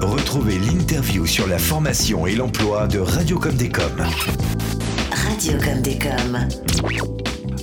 Retrouvez 0.00 0.58
l'interview 0.58 1.26
sur 1.26 1.46
la 1.48 1.58
formation 1.58 2.26
et 2.26 2.34
l'emploi 2.34 2.86
de 2.86 2.98
Radio 2.98 3.38
Comme 3.38 3.56
des 3.56 3.68
Com. 3.68 3.84
Radio 5.10 5.52
Comme 5.58 5.82
des 5.82 5.98
Com. 5.98 6.38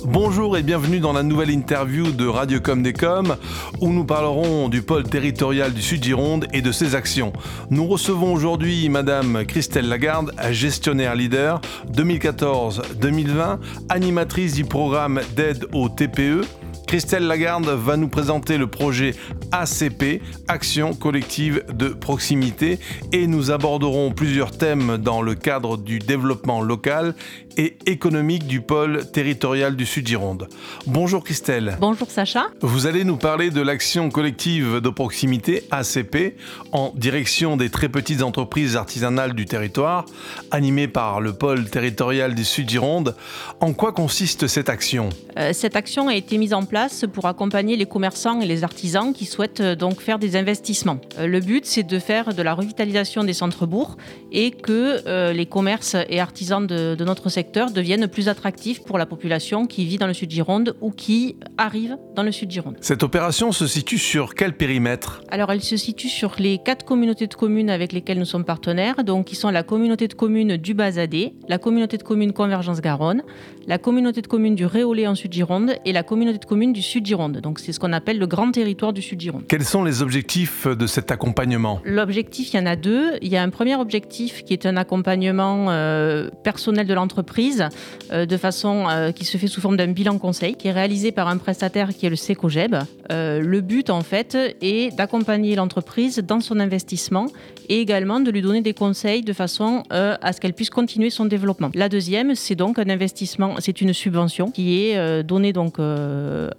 Bonjour 0.04 0.56
et 0.56 0.62
bienvenue 0.62 1.00
dans 1.00 1.12
la 1.12 1.22
nouvelle 1.22 1.50
interview 1.50 2.12
de 2.12 2.26
Radio 2.26 2.60
Comme 2.60 2.82
des 2.82 2.92
Com 2.92 3.36
où 3.80 3.88
nous 3.90 4.04
parlerons 4.04 4.68
du 4.68 4.82
pôle 4.82 5.04
territorial 5.04 5.72
du 5.72 5.82
Sud-Gironde 5.82 6.46
et 6.52 6.62
de 6.62 6.72
ses 6.72 6.94
actions. 6.94 7.32
Nous 7.70 7.86
recevons 7.86 8.32
aujourd'hui 8.32 8.88
Madame 8.88 9.44
Christelle 9.46 9.88
Lagarde, 9.88 10.32
gestionnaire 10.50 11.14
leader 11.14 11.60
2014-2020, 11.92 13.58
animatrice 13.88 14.54
du 14.54 14.64
programme 14.64 15.20
d'aide 15.36 15.66
au 15.72 15.88
TPE 15.88 16.42
Christelle 16.86 17.26
Lagarde 17.26 17.66
va 17.66 17.96
nous 17.96 18.08
présenter 18.08 18.58
le 18.58 18.68
projet 18.68 19.14
ACP, 19.50 20.22
Action 20.46 20.94
collective 20.94 21.64
de 21.72 21.88
proximité, 21.88 22.78
et 23.12 23.26
nous 23.26 23.50
aborderons 23.50 24.12
plusieurs 24.12 24.52
thèmes 24.52 24.96
dans 24.96 25.20
le 25.20 25.34
cadre 25.34 25.78
du 25.78 25.98
développement 25.98 26.62
local 26.62 27.14
et 27.56 27.76
économique 27.86 28.46
du 28.46 28.60
pôle 28.60 29.10
territorial 29.10 29.74
du 29.74 29.84
Sud-Gironde. 29.86 30.46
Bonjour 30.86 31.24
Christelle. 31.24 31.76
Bonjour 31.80 32.08
Sacha. 32.10 32.46
Vous 32.60 32.86
allez 32.86 33.02
nous 33.02 33.16
parler 33.16 33.50
de 33.50 33.62
l'action 33.62 34.10
collective 34.10 34.80
de 34.80 34.88
proximité 34.90 35.64
ACP 35.70 36.36
en 36.72 36.92
direction 36.94 37.56
des 37.56 37.70
très 37.70 37.88
petites 37.88 38.22
entreprises 38.22 38.76
artisanales 38.76 39.32
du 39.32 39.46
territoire, 39.46 40.04
animée 40.50 40.86
par 40.86 41.20
le 41.20 41.32
pôle 41.32 41.64
territorial 41.64 42.34
du 42.34 42.44
Sud-Gironde. 42.44 43.16
En 43.60 43.72
quoi 43.72 43.92
consiste 43.92 44.46
cette 44.46 44.68
action? 44.68 45.08
Euh, 45.38 45.52
Cette 45.52 45.76
action 45.76 46.08
a 46.08 46.14
été 46.14 46.38
mise 46.38 46.52
en 46.54 46.62
place 46.62 46.75
pour 47.12 47.26
accompagner 47.26 47.76
les 47.76 47.86
commerçants 47.86 48.40
et 48.40 48.46
les 48.46 48.62
artisans 48.62 49.12
qui 49.12 49.24
souhaitent 49.24 49.60
euh, 49.60 49.74
donc 49.74 50.00
faire 50.00 50.18
des 50.18 50.36
investissements. 50.36 50.98
Euh, 51.18 51.26
le 51.26 51.40
but, 51.40 51.64
c'est 51.64 51.82
de 51.82 51.98
faire 51.98 52.34
de 52.34 52.42
la 52.42 52.52
revitalisation 52.54 53.24
des 53.24 53.32
centres-bourgs 53.32 53.96
et 54.30 54.50
que 54.50 55.32
les 55.32 55.46
commerces 55.46 55.96
et 56.08 56.20
artisans 56.20 56.66
de, 56.66 56.94
de 56.94 57.04
notre 57.04 57.28
secteur 57.28 57.70
deviennent 57.70 58.08
plus 58.08 58.28
attractifs 58.28 58.82
pour 58.82 58.98
la 58.98 59.06
population 59.06 59.66
qui 59.66 59.84
vit 59.84 59.98
dans 59.98 60.06
le 60.06 60.12
sud 60.12 60.30
Gironde 60.30 60.76
ou 60.80 60.90
qui 60.90 61.36
arrive 61.56 61.96
dans 62.14 62.22
le 62.22 62.32
sud 62.32 62.50
Gironde. 62.50 62.76
Cette 62.80 63.02
opération 63.02 63.52
se 63.52 63.66
situe 63.66 63.98
sur 63.98 64.34
quel 64.34 64.52
périmètre? 64.54 65.22
Alors 65.30 65.50
elle 65.52 65.62
se 65.62 65.76
situe 65.76 66.08
sur 66.08 66.34
les 66.38 66.58
quatre 66.58 66.84
communautés 66.84 67.26
de 67.26 67.34
communes 67.34 67.70
avec 67.70 67.92
lesquelles 67.92 68.18
nous 68.18 68.24
sommes 68.24 68.44
partenaires, 68.44 69.04
donc 69.04 69.26
qui 69.26 69.36
sont 69.36 69.50
la 69.50 69.62
communauté 69.62 70.08
de 70.08 70.14
communes 70.14 70.56
du 70.56 70.74
Bazadé, 70.74 71.34
la 71.48 71.58
communauté 71.58 71.96
de 71.96 72.02
communes 72.02 72.32
Convergence 72.32 72.80
Garonne, 72.80 73.22
la 73.66 73.78
communauté 73.78 74.20
de 74.22 74.26
communes 74.26 74.54
du 74.54 74.66
Réolé 74.66 75.06
en 75.06 75.14
sud 75.14 75.32
Gironde 75.32 75.74
et 75.84 75.92
la 75.92 76.02
communauté 76.02 76.38
de 76.38 76.44
communes 76.44 76.65
du 76.72 76.82
sud 76.82 77.06
Gironde. 77.06 77.40
Donc 77.40 77.58
c'est 77.58 77.72
ce 77.72 77.80
qu'on 77.80 77.92
appelle 77.92 78.18
le 78.18 78.26
grand 78.26 78.50
territoire 78.50 78.92
du 78.92 79.02
sud 79.02 79.20
Gironde. 79.20 79.44
Quels 79.48 79.64
sont 79.64 79.84
les 79.84 80.02
objectifs 80.02 80.66
de 80.66 80.86
cet 80.86 81.10
accompagnement? 81.10 81.80
L'objectif, 81.84 82.52
il 82.52 82.56
y 82.56 82.60
en 82.60 82.66
a 82.66 82.76
deux. 82.76 83.12
Il 83.22 83.28
y 83.28 83.36
a 83.36 83.42
un 83.42 83.50
premier 83.50 83.76
objectif 83.76 84.44
qui 84.44 84.52
est 84.52 84.66
un 84.66 84.76
accompagnement 84.76 85.66
euh, 85.70 86.30
personnel 86.42 86.86
de 86.86 86.94
l'entreprise 86.94 87.68
euh, 88.12 88.26
de 88.26 88.36
façon 88.36 88.86
euh, 88.88 89.12
qui 89.12 89.24
se 89.24 89.36
fait 89.38 89.46
sous 89.46 89.60
forme 89.60 89.76
d'un 89.76 89.88
bilan 89.88 90.18
conseil 90.18 90.54
qui 90.54 90.68
est 90.68 90.72
réalisé 90.72 91.12
par 91.12 91.28
un 91.28 91.38
prestataire 91.38 91.88
qui 91.94 92.06
est 92.06 92.10
le 92.10 92.16
SECOGEB. 92.16 92.76
Le 93.10 93.60
but 93.60 93.90
en 93.90 94.02
fait 94.02 94.56
est 94.60 94.94
d'accompagner 94.96 95.54
l'entreprise 95.54 96.18
dans 96.18 96.40
son 96.40 96.58
investissement 96.60 97.26
et 97.68 97.80
également 97.80 98.20
de 98.20 98.30
lui 98.30 98.42
donner 98.42 98.60
des 98.60 98.74
conseils 98.74 99.22
de 99.22 99.32
façon 99.32 99.82
à 99.90 100.32
ce 100.32 100.40
qu'elle 100.40 100.52
puisse 100.52 100.70
continuer 100.70 101.10
son 101.10 101.24
développement. 101.24 101.70
La 101.74 101.88
deuxième, 101.88 102.34
c'est 102.34 102.54
donc 102.54 102.78
un 102.78 102.88
investissement, 102.88 103.54
c'est 103.58 103.80
une 103.80 103.92
subvention 103.92 104.50
qui 104.50 104.84
est 104.84 105.22
donnée 105.22 105.52
donc 105.52 105.76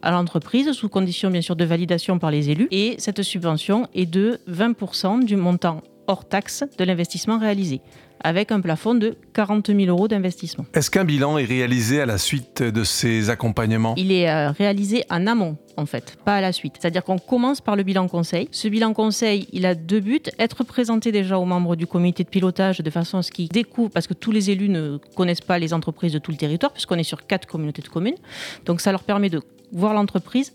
à 0.01 0.11
l'entreprise 0.11 0.71
sous 0.71 0.89
condition 0.89 1.29
bien 1.29 1.41
sûr 1.41 1.55
de 1.55 1.65
validation 1.65 2.19
par 2.19 2.31
les 2.31 2.49
élus 2.49 2.67
et 2.71 2.95
cette 2.99 3.23
subvention 3.23 3.87
est 3.93 4.05
de 4.05 4.39
20% 4.49 5.23
du 5.23 5.35
montant 5.35 5.81
hors 6.07 6.27
taxe 6.27 6.63
de 6.77 6.83
l'investissement 6.83 7.37
réalisé 7.37 7.81
avec 8.23 8.51
un 8.51 8.61
plafond 8.61 8.95
de 8.95 9.15
40 9.33 9.67
000 9.67 9.79
euros 9.87 10.07
d'investissement. 10.07 10.65
Est-ce 10.73 10.89
qu'un 10.89 11.05
bilan 11.05 11.37
est 11.37 11.45
réalisé 11.45 12.01
à 12.01 12.05
la 12.05 12.17
suite 12.17 12.63
de 12.63 12.83
ces 12.83 13.29
accompagnements? 13.29 13.93
Il 13.97 14.11
est 14.11 14.29
euh, 14.29 14.51
réalisé 14.51 15.03
en 15.09 15.27
amont, 15.27 15.57
en 15.77 15.85
fait, 15.85 16.17
pas 16.25 16.35
à 16.35 16.41
la 16.41 16.51
suite. 16.51 16.75
C'est-à-dire 16.79 17.03
qu'on 17.03 17.19
commence 17.19 17.61
par 17.61 17.75
le 17.75 17.83
bilan 17.83 18.07
conseil. 18.07 18.49
Ce 18.51 18.67
bilan 18.67 18.93
conseil, 18.93 19.47
il 19.51 19.65
a 19.65 19.75
deux 19.75 19.99
buts. 19.99 20.19
Être 20.39 20.63
présenté 20.63 21.11
déjà 21.11 21.37
aux 21.37 21.45
membres 21.45 21.75
du 21.75 21.87
comité 21.87 22.23
de 22.23 22.29
pilotage 22.29 22.79
de 22.79 22.89
façon 22.89 23.19
à 23.19 23.23
ce 23.23 23.31
qu'ils 23.31 23.49
découvrent, 23.49 23.91
parce 23.91 24.07
que 24.07 24.13
tous 24.13 24.31
les 24.31 24.49
élus 24.49 24.69
ne 24.69 24.97
connaissent 25.15 25.41
pas 25.41 25.59
les 25.59 25.73
entreprises 25.73 26.13
de 26.13 26.19
tout 26.19 26.31
le 26.31 26.37
territoire, 26.37 26.71
puisqu'on 26.73 26.97
est 26.97 27.03
sur 27.03 27.27
quatre 27.27 27.47
communautés 27.47 27.81
de 27.81 27.89
communes. 27.89 28.17
Donc 28.65 28.81
ça 28.81 28.91
leur 28.91 29.03
permet 29.03 29.29
de 29.29 29.41
voir 29.71 29.93
l'entreprise, 29.93 30.53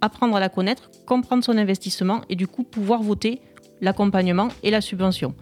apprendre 0.00 0.36
à 0.36 0.40
la 0.40 0.48
connaître, 0.48 0.90
comprendre 1.06 1.44
son 1.44 1.56
investissement 1.56 2.22
et 2.28 2.36
du 2.36 2.46
coup 2.46 2.62
pouvoir 2.62 3.02
voter 3.02 3.40
l'accompagnement 3.80 4.48
et 4.62 4.70
la 4.70 4.80
subvention. 4.80 5.34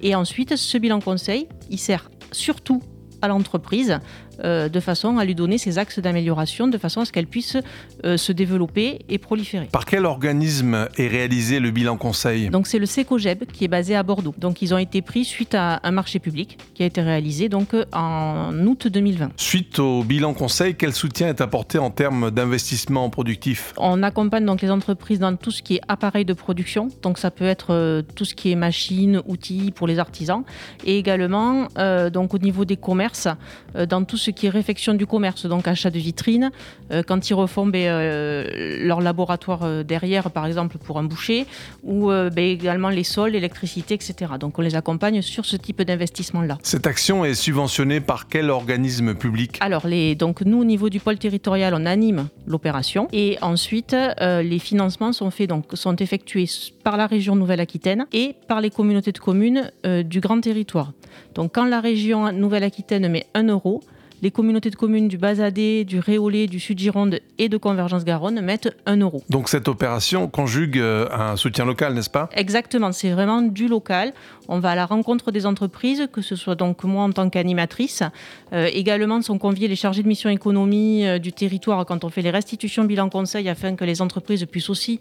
Et 0.00 0.14
ensuite, 0.14 0.56
ce 0.56 0.78
bilan 0.78 1.00
conseil, 1.00 1.48
il 1.70 1.78
sert 1.78 2.10
surtout 2.32 2.82
à 3.20 3.28
l'entreprise 3.28 4.00
euh, 4.44 4.68
de 4.68 4.80
façon 4.80 5.18
à 5.18 5.24
lui 5.24 5.34
donner 5.34 5.58
ses 5.58 5.78
axes 5.78 5.98
d'amélioration, 5.98 6.66
de 6.66 6.78
façon 6.78 7.00
à 7.00 7.04
ce 7.04 7.12
qu'elle 7.12 7.26
puisse 7.26 7.56
euh, 8.04 8.16
se 8.16 8.32
développer 8.32 9.00
et 9.08 9.18
proliférer. 9.18 9.68
Par 9.70 9.84
quel 9.84 10.04
organisme 10.06 10.88
est 10.96 11.06
réalisé 11.06 11.60
le 11.60 11.70
bilan 11.70 11.96
conseil? 11.96 12.48
Donc 12.48 12.66
c'est 12.66 12.78
le 12.78 12.86
SECOGEB 12.86 13.44
qui 13.46 13.64
est 13.64 13.68
basé 13.68 13.94
à 13.94 14.02
Bordeaux. 14.02 14.34
Donc 14.38 14.62
ils 14.62 14.74
ont 14.74 14.78
été 14.78 15.02
pris 15.02 15.24
suite 15.24 15.54
à 15.54 15.80
un 15.82 15.90
marché 15.90 16.18
public 16.18 16.58
qui 16.74 16.82
a 16.82 16.86
été 16.86 17.00
réalisé 17.02 17.48
donc 17.48 17.76
en 17.92 18.52
août 18.66 18.88
2020. 18.88 19.30
Suite 19.36 19.78
au 19.78 20.02
bilan 20.02 20.34
conseil, 20.34 20.74
quel 20.74 20.92
soutien 20.92 21.28
est 21.28 21.40
apporté 21.40 21.78
en 21.78 21.90
termes 21.90 22.30
d'investissement 22.30 23.08
productif? 23.10 23.74
On 23.76 24.02
accompagne 24.02 24.44
donc 24.44 24.62
les 24.62 24.70
entreprises 24.70 25.18
dans 25.18 25.36
tout 25.36 25.50
ce 25.50 25.62
qui 25.62 25.76
est 25.76 25.82
appareil 25.88 26.24
de 26.24 26.32
production. 26.32 26.88
Donc 27.02 27.18
ça 27.18 27.30
peut 27.30 27.44
être 27.44 27.72
euh, 27.72 28.02
tout 28.14 28.24
ce 28.24 28.34
qui 28.34 28.50
est 28.50 28.56
machines, 28.56 29.22
outils 29.26 29.70
pour 29.70 29.86
les 29.86 29.98
artisans 29.98 30.42
et 30.84 30.98
également 30.98 31.68
donc 32.12 32.34
au 32.34 32.38
niveau 32.38 32.64
des 32.64 32.76
commerces 32.76 33.28
dans 33.74 34.04
tout 34.04 34.16
ce 34.16 34.31
qui 34.32 34.46
est 34.46 34.50
réfection 34.50 34.94
du 34.94 35.06
commerce, 35.06 35.46
donc 35.46 35.68
achat 35.68 35.90
de 35.90 35.98
vitrines, 35.98 36.50
euh, 36.90 37.02
quand 37.02 37.30
ils 37.30 37.34
refont 37.34 37.66
ben, 37.66 37.86
euh, 37.86 38.78
leur 38.86 39.00
laboratoire 39.00 39.60
euh, 39.62 39.82
derrière, 39.82 40.30
par 40.30 40.46
exemple 40.46 40.78
pour 40.78 40.98
un 40.98 41.04
boucher, 41.04 41.46
ou 41.82 42.08
ben, 42.08 42.38
également 42.38 42.88
les 42.88 43.04
sols, 43.04 43.32
l'électricité, 43.32 43.94
etc. 43.94 44.32
Donc 44.38 44.58
on 44.58 44.62
les 44.62 44.74
accompagne 44.74 45.22
sur 45.22 45.44
ce 45.44 45.56
type 45.56 45.82
d'investissement-là. 45.82 46.58
Cette 46.62 46.86
action 46.86 47.24
est 47.24 47.34
subventionnée 47.34 48.00
par 48.00 48.28
quel 48.28 48.50
organisme 48.50 49.14
public? 49.14 49.58
Alors 49.60 49.86
les, 49.86 50.14
donc 50.14 50.42
nous 50.42 50.58
au 50.58 50.64
niveau 50.64 50.88
du 50.88 51.00
pôle 51.00 51.18
territorial, 51.18 51.74
on 51.74 51.86
anime 51.86 52.28
l'opération 52.46 53.08
et 53.12 53.38
ensuite 53.42 53.96
les 54.20 54.58
financements 54.58 55.12
sont 55.12 55.30
faits 55.30 55.48
donc 55.48 55.64
sont 55.74 55.96
effectués 55.96 56.48
par 56.84 56.96
la 56.96 57.06
région 57.06 57.36
Nouvelle-Aquitaine 57.36 58.06
et 58.12 58.34
par 58.48 58.60
les 58.60 58.70
communautés 58.70 59.12
de 59.12 59.18
communes 59.18 59.70
du 59.84 60.20
grand 60.20 60.40
territoire. 60.40 60.92
Donc 61.34 61.52
quand 61.54 61.64
la 61.64 61.80
région 61.80 62.32
Nouvelle-Aquitaine 62.32 63.08
met 63.08 63.26
1 63.34 63.48
euro, 63.48 63.82
les 64.22 64.30
communautés 64.30 64.70
de 64.70 64.76
communes 64.76 65.08
du 65.08 65.18
Bazadé, 65.18 65.84
du 65.84 65.98
Réolé, 65.98 66.46
du 66.46 66.60
Sud-Gironde 66.60 67.18
et 67.38 67.48
de 67.48 67.56
Convergence 67.56 68.04
Garonne 68.04 68.40
mettent 68.40 68.74
1 68.86 68.98
euro. 68.98 69.22
Donc 69.28 69.48
cette 69.48 69.66
opération 69.66 70.28
conjugue 70.28 70.78
euh, 70.78 71.08
un 71.10 71.36
soutien 71.36 71.64
local, 71.64 71.92
n'est-ce 71.94 72.08
pas? 72.08 72.30
Exactement, 72.34 72.92
c'est 72.92 73.10
vraiment 73.10 73.42
du 73.42 73.66
local. 73.66 74.14
On 74.48 74.60
va 74.60 74.70
à 74.70 74.74
la 74.76 74.86
rencontre 74.86 75.32
des 75.32 75.44
entreprises, 75.44 76.08
que 76.12 76.22
ce 76.22 76.36
soit 76.36 76.54
donc 76.54 76.84
moi 76.84 77.02
en 77.02 77.10
tant 77.10 77.28
qu'animatrice. 77.28 78.04
Euh, 78.52 78.68
également 78.72 79.20
sont 79.22 79.38
conviés 79.38 79.66
les 79.66 79.76
chargés 79.76 80.04
de 80.04 80.08
mission 80.08 80.30
économie 80.30 81.04
euh, 81.04 81.18
du 81.18 81.32
territoire 81.32 81.84
quand 81.84 82.04
on 82.04 82.08
fait 82.08 82.22
les 82.22 82.30
restitutions 82.30 82.84
bilan 82.84 83.08
conseil 83.08 83.48
afin 83.48 83.74
que 83.74 83.84
les 83.84 84.00
entreprises 84.00 84.46
puissent 84.46 84.70
aussi 84.70 85.00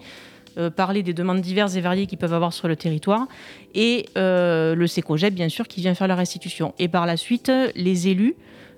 parler 0.76 1.02
des 1.02 1.14
demandes 1.14 1.40
diverses 1.40 1.78
et 1.78 1.82
variées 1.82 2.08
qu'ils 2.08 2.18
peuvent 2.18 2.34
avoir 2.34 2.52
sur 2.52 2.68
le 2.68 2.76
territoire, 2.76 3.26
et 3.74 4.08
le 4.16 4.86
SECOGEP, 4.86 5.34
bien 5.34 5.48
sûr, 5.48 5.66
qui 5.66 5.80
vient 5.80 5.94
faire 5.94 6.10
la 6.10 6.16
restitution. 6.16 6.74
Et 6.78 6.90
par 6.90 7.06
la 7.06 7.16
suite, 7.16 7.50
les 7.74 8.10
élus 8.10 8.36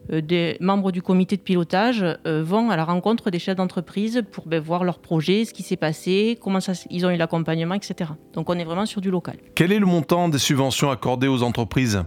des 0.10 0.58
membres 0.60 0.92
du 0.92 1.02
comité 1.02 1.38
de 1.38 1.42
pilotage 1.42 2.04
euh, 2.04 2.44
vont 2.44 2.70
à 2.70 2.76
la 2.76 2.86
rencontre 2.86 3.32
des 3.32 3.40
chefs 3.40 3.56
d'entreprise 3.56 4.24
pour 4.32 4.48
ben, 4.48 4.60
voir 4.60 4.84
leur 4.84 5.00
projet, 5.00 5.46
ce 5.46 5.54
qui 5.54 5.64
s'est 5.64 5.78
passé, 5.78 6.38
comment 6.42 6.60
ça, 6.60 6.74
ils 6.90 7.06
ont 7.06 7.10
eu 7.10 7.18
l'accompagnement, 7.18 7.76
etc. 7.76 8.12
Donc 8.34 8.50
on 8.50 8.58
est 8.58 8.64
vraiment 8.64 8.86
sur 8.86 9.02
du 9.02 9.12
local. 9.12 9.38
Quel 9.56 9.72
est 9.72 9.80
le 9.80 9.86
montant 9.86 10.30
des 10.30 10.40
subventions 10.40 10.90
accordées 10.90 11.28
aux 11.28 11.44
entreprises? 11.44 12.04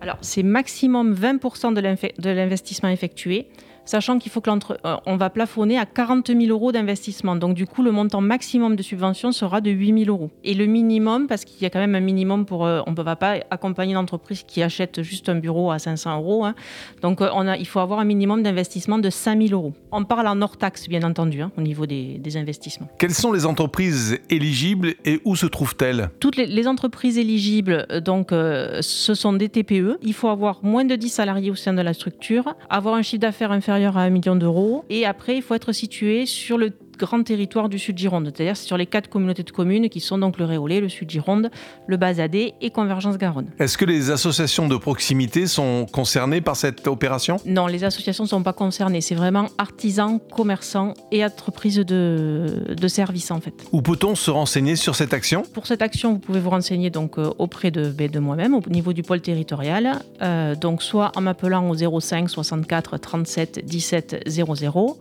Alors 0.00 0.18
c'est 0.20 0.42
maximum 0.42 1.14
20% 1.14 1.74
de 1.74 2.30
l'investissement 2.30 2.88
effectué 2.88 3.48
sachant 3.88 4.18
qu'il 4.18 4.30
faut 4.30 4.40
que 4.40 4.50
l'entre, 4.50 4.78
euh, 4.84 4.96
on 5.06 5.16
va 5.16 5.30
plafonner 5.30 5.78
à 5.78 5.86
40 5.86 6.28
000 6.28 6.46
euros 6.50 6.72
d'investissement. 6.72 7.36
Donc 7.36 7.54
du 7.54 7.66
coup, 7.66 7.82
le 7.82 7.90
montant 7.90 8.20
maximum 8.20 8.76
de 8.76 8.82
subvention 8.82 9.32
sera 9.32 9.60
de 9.60 9.70
8 9.70 10.04
000 10.04 10.10
euros. 10.14 10.30
Et 10.44 10.52
le 10.52 10.66
minimum, 10.66 11.26
parce 11.26 11.44
qu'il 11.44 11.62
y 11.62 11.64
a 11.66 11.70
quand 11.70 11.78
même 11.78 11.94
un 11.94 12.00
minimum 12.00 12.44
pour, 12.44 12.66
euh, 12.66 12.82
on 12.86 12.90
ne 12.90 13.02
va 13.02 13.16
pas 13.16 13.36
accompagner 13.50 13.92
une 13.92 13.98
entreprise 13.98 14.42
qui 14.46 14.62
achète 14.62 15.02
juste 15.02 15.30
un 15.30 15.36
bureau 15.36 15.70
à 15.70 15.78
500 15.78 16.18
euros. 16.18 16.44
Hein. 16.44 16.54
Donc 17.00 17.22
euh, 17.22 17.30
on 17.32 17.48
a, 17.48 17.56
il 17.56 17.66
faut 17.66 17.80
avoir 17.80 18.00
un 18.00 18.04
minimum 18.04 18.42
d'investissement 18.42 18.98
de 18.98 19.08
5 19.08 19.48
000 19.48 19.58
euros. 19.58 19.72
On 19.90 20.04
parle 20.04 20.28
en 20.28 20.42
hors 20.42 20.58
taxe, 20.58 20.86
bien 20.86 21.02
entendu, 21.02 21.40
hein, 21.40 21.50
au 21.56 21.62
niveau 21.62 21.86
des, 21.86 22.20
investissements. 22.36 22.88
Quelles 22.98 23.14
sont 23.14 23.32
les 23.32 23.46
entreprises 23.46 24.18
éligibles 24.28 24.94
et 25.06 25.22
où 25.24 25.34
se 25.34 25.46
trouvent-elles? 25.46 26.10
Toutes 26.20 26.36
les, 26.36 26.68
entreprises 26.68 27.16
éligibles, 27.16 27.86
donc, 28.04 28.32
ce 28.32 29.14
sont 29.14 29.32
des 29.32 29.48
TPE. 29.48 29.96
Il 30.02 30.12
faut 30.12 30.28
avoir 30.28 30.62
moins 30.62 30.84
de 30.84 30.94
10 30.94 31.08
salariés 31.08 31.50
au 31.50 31.54
sein 31.54 31.72
de 31.72 31.80
la 31.80 31.94
structure, 31.94 32.54
avoir 32.68 32.96
un 32.96 33.02
chiffre 33.02 33.22
d'affaires 33.22 33.50
inférieur 33.50 33.77
à 33.84 34.02
1 34.02 34.10
million 34.10 34.36
d'euros. 34.36 34.84
Et 34.90 35.06
après, 35.06 35.36
il 35.36 35.42
faut 35.42 35.54
être 35.54 35.72
situé 35.72 36.26
sur 36.26 36.58
le 36.58 36.72
grand 36.98 37.22
territoire 37.22 37.68
du 37.68 37.78
Sud-Gironde. 37.78 38.30
C'est-à-dire 38.34 38.56
sur 38.56 38.76
les 38.76 38.86
quatre 38.86 39.08
communautés 39.08 39.42
de 39.42 39.50
communes 39.50 39.88
qui 39.88 40.00
sont 40.00 40.18
donc 40.18 40.38
le 40.38 40.44
Réolais, 40.44 40.80
le 40.80 40.88
Sud-Gironde, 40.88 41.50
le 41.86 41.96
Bas-Adé 41.96 42.54
et 42.60 42.70
Convergence-Garonne. 42.70 43.46
Est-ce 43.58 43.78
que 43.78 43.84
les 43.84 44.10
associations 44.10 44.68
de 44.68 44.76
proximité 44.76 45.46
sont 45.46 45.86
concernées 45.90 46.40
par 46.40 46.56
cette 46.56 46.86
opération? 46.86 47.38
Non, 47.46 47.66
les 47.66 47.84
associations 47.84 48.24
ne 48.24 48.28
sont 48.28 48.42
pas 48.42 48.52
concernées. 48.52 49.00
C'est 49.00 49.14
vraiment 49.14 49.46
artisans, 49.56 50.20
commerçants 50.34 50.94
et 51.12 51.24
entreprises 51.24 51.76
de, 51.76 52.74
de 52.76 52.88
services 52.88 53.30
en 53.30 53.40
fait. 53.40 53.54
Où 53.72 53.82
peut-on 53.82 54.14
se 54.14 54.30
renseigner 54.30 54.76
sur 54.76 54.94
cette 54.94 55.14
action? 55.14 55.42
Pour 55.54 55.66
cette 55.66 55.82
action, 55.82 56.14
vous 56.14 56.18
pouvez 56.18 56.40
vous 56.40 56.50
renseigner 56.50 56.90
donc 56.90 57.18
euh, 57.18 57.30
auprès 57.38 57.70
de, 57.70 57.90
ben, 57.90 58.10
de 58.10 58.18
moi-même 58.18 58.54
au 58.54 58.62
niveau 58.68 58.92
du 58.92 59.02
pôle 59.02 59.20
territorial. 59.20 60.00
Euh, 60.22 60.54
donc 60.54 60.82
soit 60.82 61.12
en 61.16 61.20
m'appelant 61.20 61.68
au 61.70 62.00
05 62.00 62.28
64 62.28 62.98
37 62.98 63.64
17 63.64 64.24
00 64.26 64.98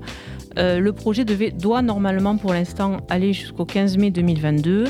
Euh, 0.57 0.79
le 0.79 0.93
projet 0.93 1.25
doit 1.25 1.81
normalement 1.81 2.37
pour 2.37 2.53
l'instant 2.53 2.97
aller 3.09 3.33
jusqu'au 3.33 3.65
15 3.65 3.97
mai 3.97 4.11
2022, 4.11 4.85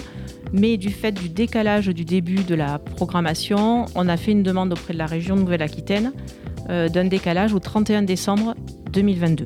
mais 0.53 0.77
du 0.77 0.89
fait 0.89 1.11
du 1.11 1.29
décalage 1.29 1.87
du 1.87 2.05
début 2.05 2.43
de 2.43 2.55
la 2.55 2.79
programmation, 2.79 3.85
on 3.95 4.07
a 4.07 4.17
fait 4.17 4.31
une 4.31 4.43
demande 4.43 4.73
auprès 4.73 4.93
de 4.93 4.99
la 4.99 5.07
région 5.07 5.35
Nouvelle-Aquitaine 5.35 6.13
euh, 6.69 6.87
d'un 6.87 7.05
décalage 7.05 7.53
au 7.53 7.59
31 7.59 8.03
décembre 8.03 8.55
2022, 8.91 9.45